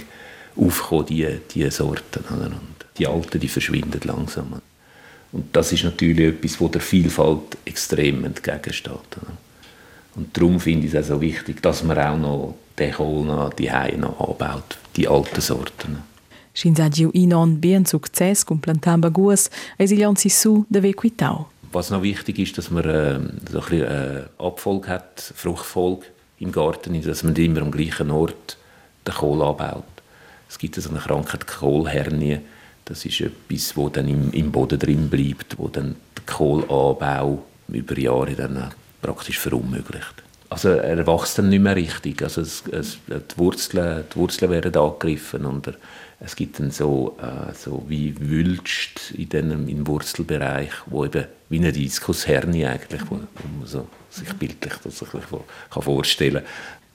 [0.57, 2.23] aufgekommen, die, die Sorten.
[2.29, 4.61] Und die alten, die verschwinden langsam.
[5.31, 9.17] Und das ist natürlich etwas, das der Vielfalt extrem entgegensteht.
[10.15, 13.53] Und darum finde ich es auch so wichtig, dass man auch noch den Kohl noch,
[13.53, 15.97] die noch anbaut, die alten Sorten.
[16.57, 18.59] Schins agiu inon bien success cum
[19.77, 21.49] eis il si su de vequitau.
[21.71, 23.19] Was noch wichtig ist, dass man äh,
[23.51, 26.07] so ein bisschen, äh, Abfolge hat, Fruchtfolge
[26.39, 28.57] im Garten, dass man immer am gleichen Ort
[29.05, 29.83] den Kohl anbaut.
[30.49, 32.39] Es gibt so eine Krankheit, Kohlhernie.
[32.85, 37.99] Das ist etwas, wo dann im, im Boden drin bleibt, wo dann den Kohlanbau über
[37.99, 40.23] Jahre dann praktisch verunmöglicht.
[40.49, 42.21] Also er wächst dann nicht mehr richtig.
[42.21, 45.73] Also es, es, die, Wurzeln, die Wurzeln werden angegriffen und er,
[46.19, 51.59] es gibt dann so, äh, so wie Wülst in dem, im Wurzelbereich, wo eben wie
[51.59, 56.43] eine Diskushernie eigentlich, wo, wo man so sich bildlich das ein bisschen vorstellen kann.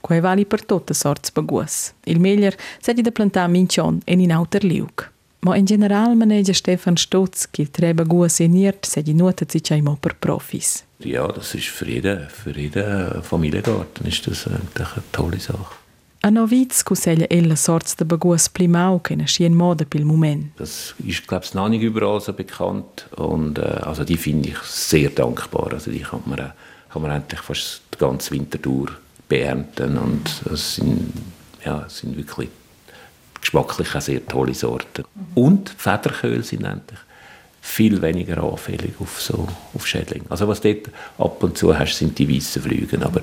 [0.03, 1.95] Quei vali per tutte sorts baguas.
[2.05, 5.09] Il meglier sedi da plantar mincion en in auter liug.
[5.45, 10.15] Ma in general maneggia Stefan Stutz, il tre baguas eniert, sedi nuota sich mo per
[10.19, 10.85] profis.
[10.99, 15.77] Ja, das ist für jeden, für jeden Familiengarten ist das eigentlich eine tolle Sache.
[16.25, 20.53] A Noviz cuseglia ella sorts de baguas plimau che nasci in moda pil moment.
[20.57, 24.59] Das ist, glaube ich, noch nicht überall so bekannt und äh, also die finde ich
[24.59, 25.73] sehr dankbar.
[25.73, 26.53] Also die kann man,
[26.93, 28.93] kann man eigentlich fast den ganzen Winter durch
[29.33, 31.11] beernten und das sind,
[31.65, 32.51] ja, sind wirklich
[33.41, 35.05] geschmacklich auch sehr tolle Sorten.
[35.35, 36.99] Und Federköhl sind endlich
[37.63, 40.27] viel weniger anfällig auf, so, auf Schädlinge.
[40.29, 43.23] Also was dort ab und zu hast, sind die weißen Flüge, aber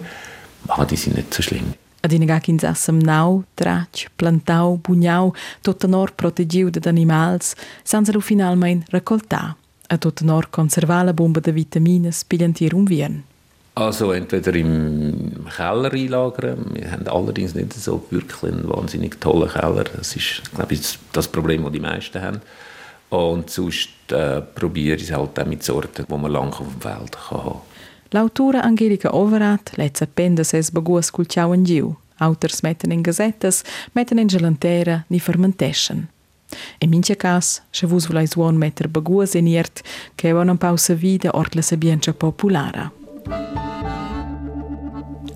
[0.68, 1.74] ah, die sind nicht so schlimm.
[2.02, 8.22] Ad inegà ch'ins assem nau, trac, plantau, bugnau, tot nor protegiu de animals, sans lu
[8.22, 9.58] finalmein recoltà.
[9.90, 13.29] A tot nor conservar la bomba de vitamines pigliantier um viern.
[13.80, 16.66] Also entweder im Keller einlagern.
[16.74, 19.86] Wir haben allerdings nicht so wirklich einen wahnsinnig tollen Keller.
[19.86, 22.42] Das ist, glaube ich, das Problem, das die meisten haben.
[23.10, 26.82] Und sonst äh, probiere ich es halt auch mit Sorten, die man lange auf dem
[26.82, 27.62] Feld kann haben
[28.12, 31.96] L'autura Angelica Overat lezza appenda ses baguas cul ciao in giu.
[32.18, 36.10] Auters metten in gazettas, metten in gelantera, ni fermenteschen.
[36.80, 39.84] In minche cas, se vus volais uon metter baguas in iert,
[40.16, 42.92] che un pausa vida ort la sabienza populara.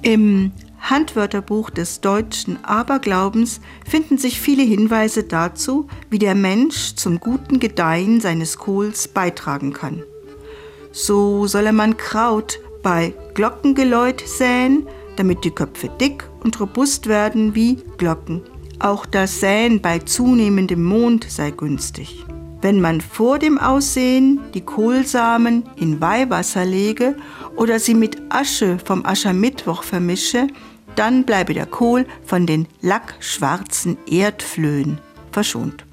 [0.04, 0.52] Im
[0.82, 8.20] Handwörterbuch des deutschen Aberglaubens finden sich viele Hinweise dazu, wie der Mensch zum guten Gedeihen
[8.20, 10.04] seines Kohls beitragen kann.
[10.92, 14.86] So solle man Kraut bei Glockengeläut säen,
[15.16, 18.42] damit die Köpfe dick und robust werden wie Glocken.
[18.80, 22.26] Auch das Säen bei zunehmendem Mond sei günstig.
[22.64, 27.14] Wenn man vor dem Aussehen die Kohlsamen in Weihwasser lege
[27.58, 30.48] oder sie mit Asche vom Aschermittwoch vermische,
[30.96, 34.98] dann bleibe der Kohl von den lackschwarzen Erdflöhen
[35.34, 35.84] verschont.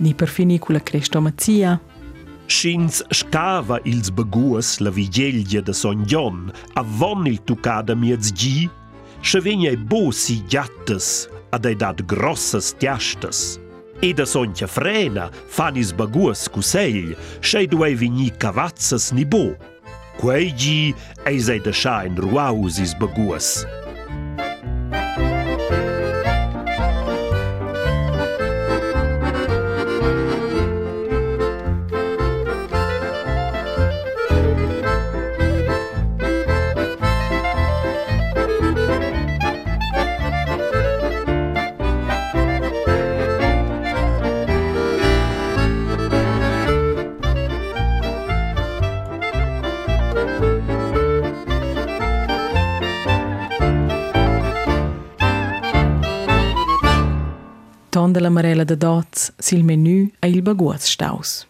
[0.00, 1.80] Ni per finì con la crestomazia,
[2.48, 8.68] Schins scava ils baguas la vigeglia de son Jon, avon il tucada miez gi,
[9.20, 13.61] sche vegna e bosi giattes, ad ei dat grossas tiastas.
[14.04, 19.54] E da soncha frena fan is baguas cusegl, schei duei vigni cavazzas ni bo.
[20.18, 20.90] Quei gi
[21.24, 23.62] eis ei da scha in ruaus is baguas.
[58.42, 61.46] Ton della Marella de Dots, sil menù e il baguaz staus.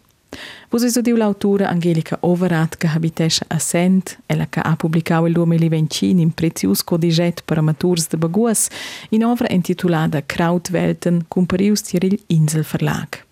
[0.69, 5.33] Vos es udiu l'autura Angelica Overat che habitescha a Sent, ella che ha pubblicato il
[5.33, 8.67] 2025 in prezius codiget per amaturs de baguas
[9.09, 13.23] in ovra intitulada Krautwelten comparius tier il Insel Verlag.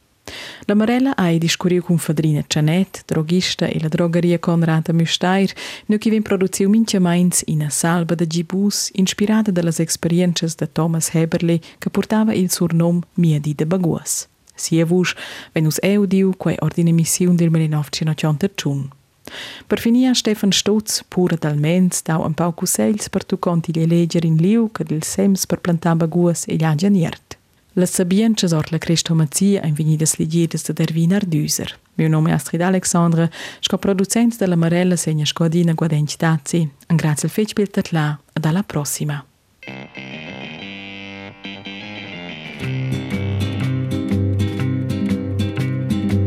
[0.66, 5.52] La Marella ha discuriu con fadrina Janet, drogista e la drogeria Conrada Müstair,
[5.88, 10.72] nu che vin produziu mincha mains in a salba de gibus inspirada dalle experiences de
[10.72, 14.28] Thomas Heberle che portava il surnom Miedi de Baguas.
[14.56, 15.16] Sia vus,
[15.54, 18.90] wenn us eudiu quei ordine mission del 1981.
[19.68, 24.24] Per finire Stefan Stutz, pura talments, dau un pau cusegls per tu conti le legger
[24.26, 27.41] in liu che del sems per plantar baguas e gli niert.
[27.76, 31.80] La sabiences ort la crestomazia ein venidas ligiedes de Dervin Ardüser.
[31.94, 33.30] Mio nome è Astrid Alexandra,
[33.62, 36.70] sco producent della Marella segna scodina guadenti tazi.
[36.90, 39.24] Un grazie al fecbil tatla, ad alla prossima.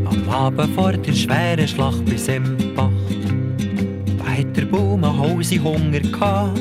[0.04, 2.88] Am Abend vor der schweren Schlacht bei Sempach,
[4.16, 6.58] da hat der Baum ein Haus in Hunger gehabt.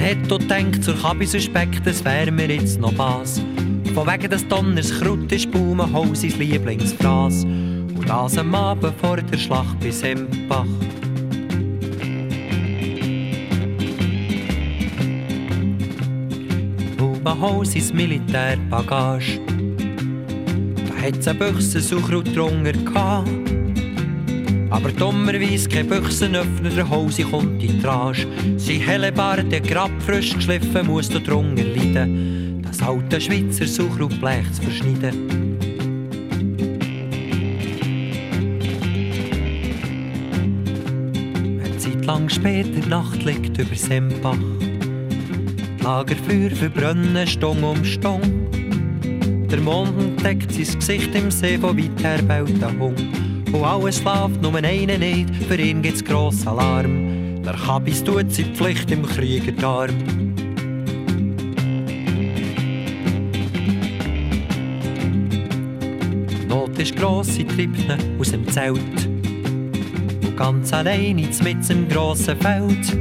[0.00, 3.42] Hat auch gedacht, zur Kabis Speck, das wär mir jetzt noch was.
[3.94, 7.44] Von wegen des Donners Krut ist Baumenhaus sein Lieblingsfraß.
[7.44, 10.64] Und das am Abend vor der Schlacht bei Sempach.
[16.96, 19.38] Baumenhaus ist Militärbagage.
[20.86, 23.49] Da hat's eine Büchse Suchrut drunter gehabt.
[24.80, 28.26] Aber dummerweise kein Büchsenöffner, der Hose kommt in die Rage.
[28.56, 35.40] Sein Hellebarde grad frisch geschliffen, muss da drunter leiden, das alte Schweizer Suchrutblech zu verschneiden.
[42.10, 44.36] Lang später, Nacht liegt über Sempach.
[44.64, 48.20] Die Lagerfeuer verbrennen Stong um Stong.
[49.48, 52.96] Der Mond entdeckt sein Gesicht im See, von weit her baut der Hung.
[53.52, 57.42] Und alles schlaft, nur einer nicht, für ihn gibt's gross Alarm.
[57.42, 59.90] Der Kabis tut seine Pflicht im Kriegerdarm.
[66.48, 67.78] Not ist gross, sie treibt
[68.20, 69.08] aus dem Zelt.
[70.22, 72.98] Und ganz allein ins mit im grossen Feld.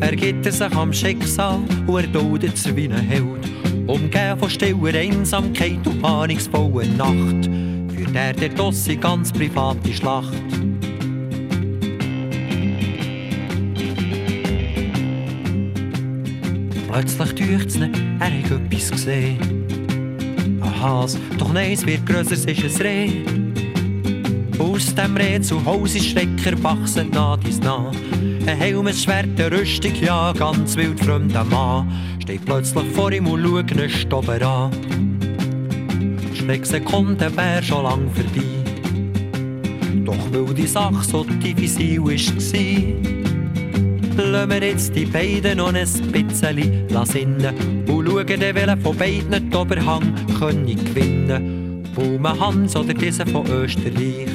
[0.00, 3.46] Er gibt sich am Schicksal und er tut wie ein Held.
[3.86, 7.65] Umgeben von stiller Einsamkeit und ahnungsvollen Nacht
[8.16, 10.32] er der Dossi ganz private Schlacht.
[16.88, 19.38] Plötzlich tücht's ihn, er hat etwas gesehen.
[20.62, 23.10] Ein Has, doch nein, es wird grösser, es ist ein Reh.
[24.58, 27.90] Aus dem Reh zu Hause Schrecker wachsen nah dies nah.
[28.46, 31.92] Ein Helm, ein Schwert, eine Rüstung, ja, ganz wild fremder Mann.
[32.22, 35.15] Steht plötzlich vor ihm und schaut ihn stoppen an.
[36.46, 38.40] Schrecksekunden wär schon lang vorbei.
[40.04, 42.12] Doch weil die Sache so diffizil war,
[44.24, 49.56] lassen wir jetzt die beiden noch ein bisschen sinnen und schauen, welcher von beiden die
[49.56, 54.28] Oberhang können gewinnen Baume Hans oder dieser von Österreich.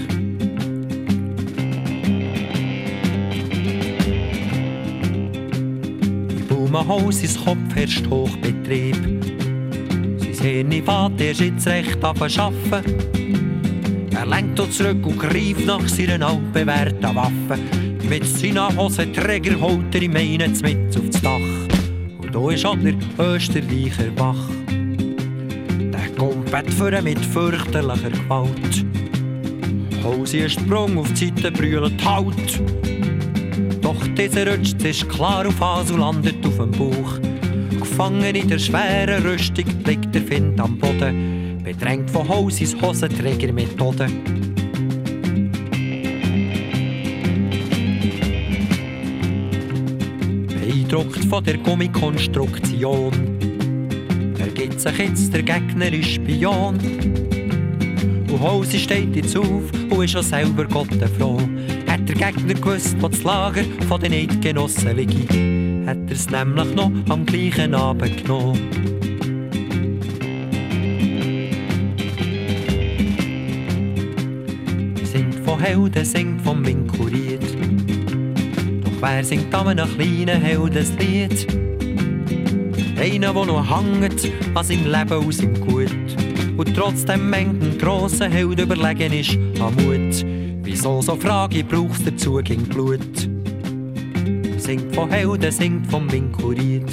[6.30, 9.21] Die Baumenhaus ist Kopfherrscht Hochbetrieb.
[10.42, 12.96] Sein Vater ist jetzt recht am Arbeiten.
[14.16, 17.60] Er lenkt dort zurück und greift nach seiner altbewährten Waffe.
[18.10, 21.38] Mit seinen Hosenträger holt er ihm einen mit aufs Dach.
[22.18, 24.50] Und da ist auch der Österreicher wach.
[25.80, 28.86] Der kommt für mit fürchterlicher Gewalt.
[30.04, 32.62] Hose einen Sprung auf die Seite, brüllt Halt!
[33.82, 37.31] Doch dieser rutscht sich klar auf Hase und landet auf dem Bauch.
[38.02, 44.08] Gefangen in der schweren Rüstung liegt der Find am Boden, bedrängt von Hauses Hosenträgermethode.
[50.47, 53.12] Beeindruckt von der Gummikonstruktion,
[54.39, 56.80] ergibt sich jetzt der Gegner ist Spion.
[58.32, 59.45] Und Hose steht jetzt auf
[59.91, 60.89] und ist schon selber Gott
[61.20, 61.39] froh.
[61.88, 66.76] Hat der Gegner gewusst, wo das Lager von den Eidgenossen liegt, hat er es nämlich
[66.76, 68.60] noch am gleichen Abend genommen.
[75.04, 77.44] Singt von Helden, singt vom Winkuriert.
[78.84, 81.48] Doch wer singt an einem kleinen Heldenslied?
[83.00, 85.92] Einer, der noch hängt an seinem Leben aus ihm Gut
[86.58, 90.24] und trotzdem mengen grossen Held überlegen ist an Mut.
[90.64, 93.31] Wieso so Frage brauchst dazu gegen Blut?
[94.72, 96.90] Singt von Helden, singt vom Winkuriert.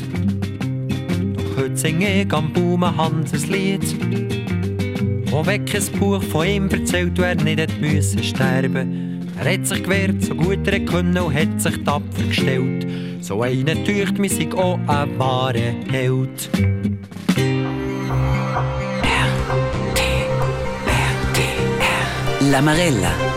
[1.37, 3.85] Doch heute sing ich am Baumen Hanses Lied.
[5.31, 9.21] Wo weg ein Buch von ihm erzählt, wer nicht hätte müssen sterben.
[9.39, 12.85] Er hat sich gewehrt, so gut er konnte und hat sich tapfer gestellt.
[13.21, 16.51] So einer tücht mich sich auch ein wahrer Held.
[22.51, 23.28] La Marella.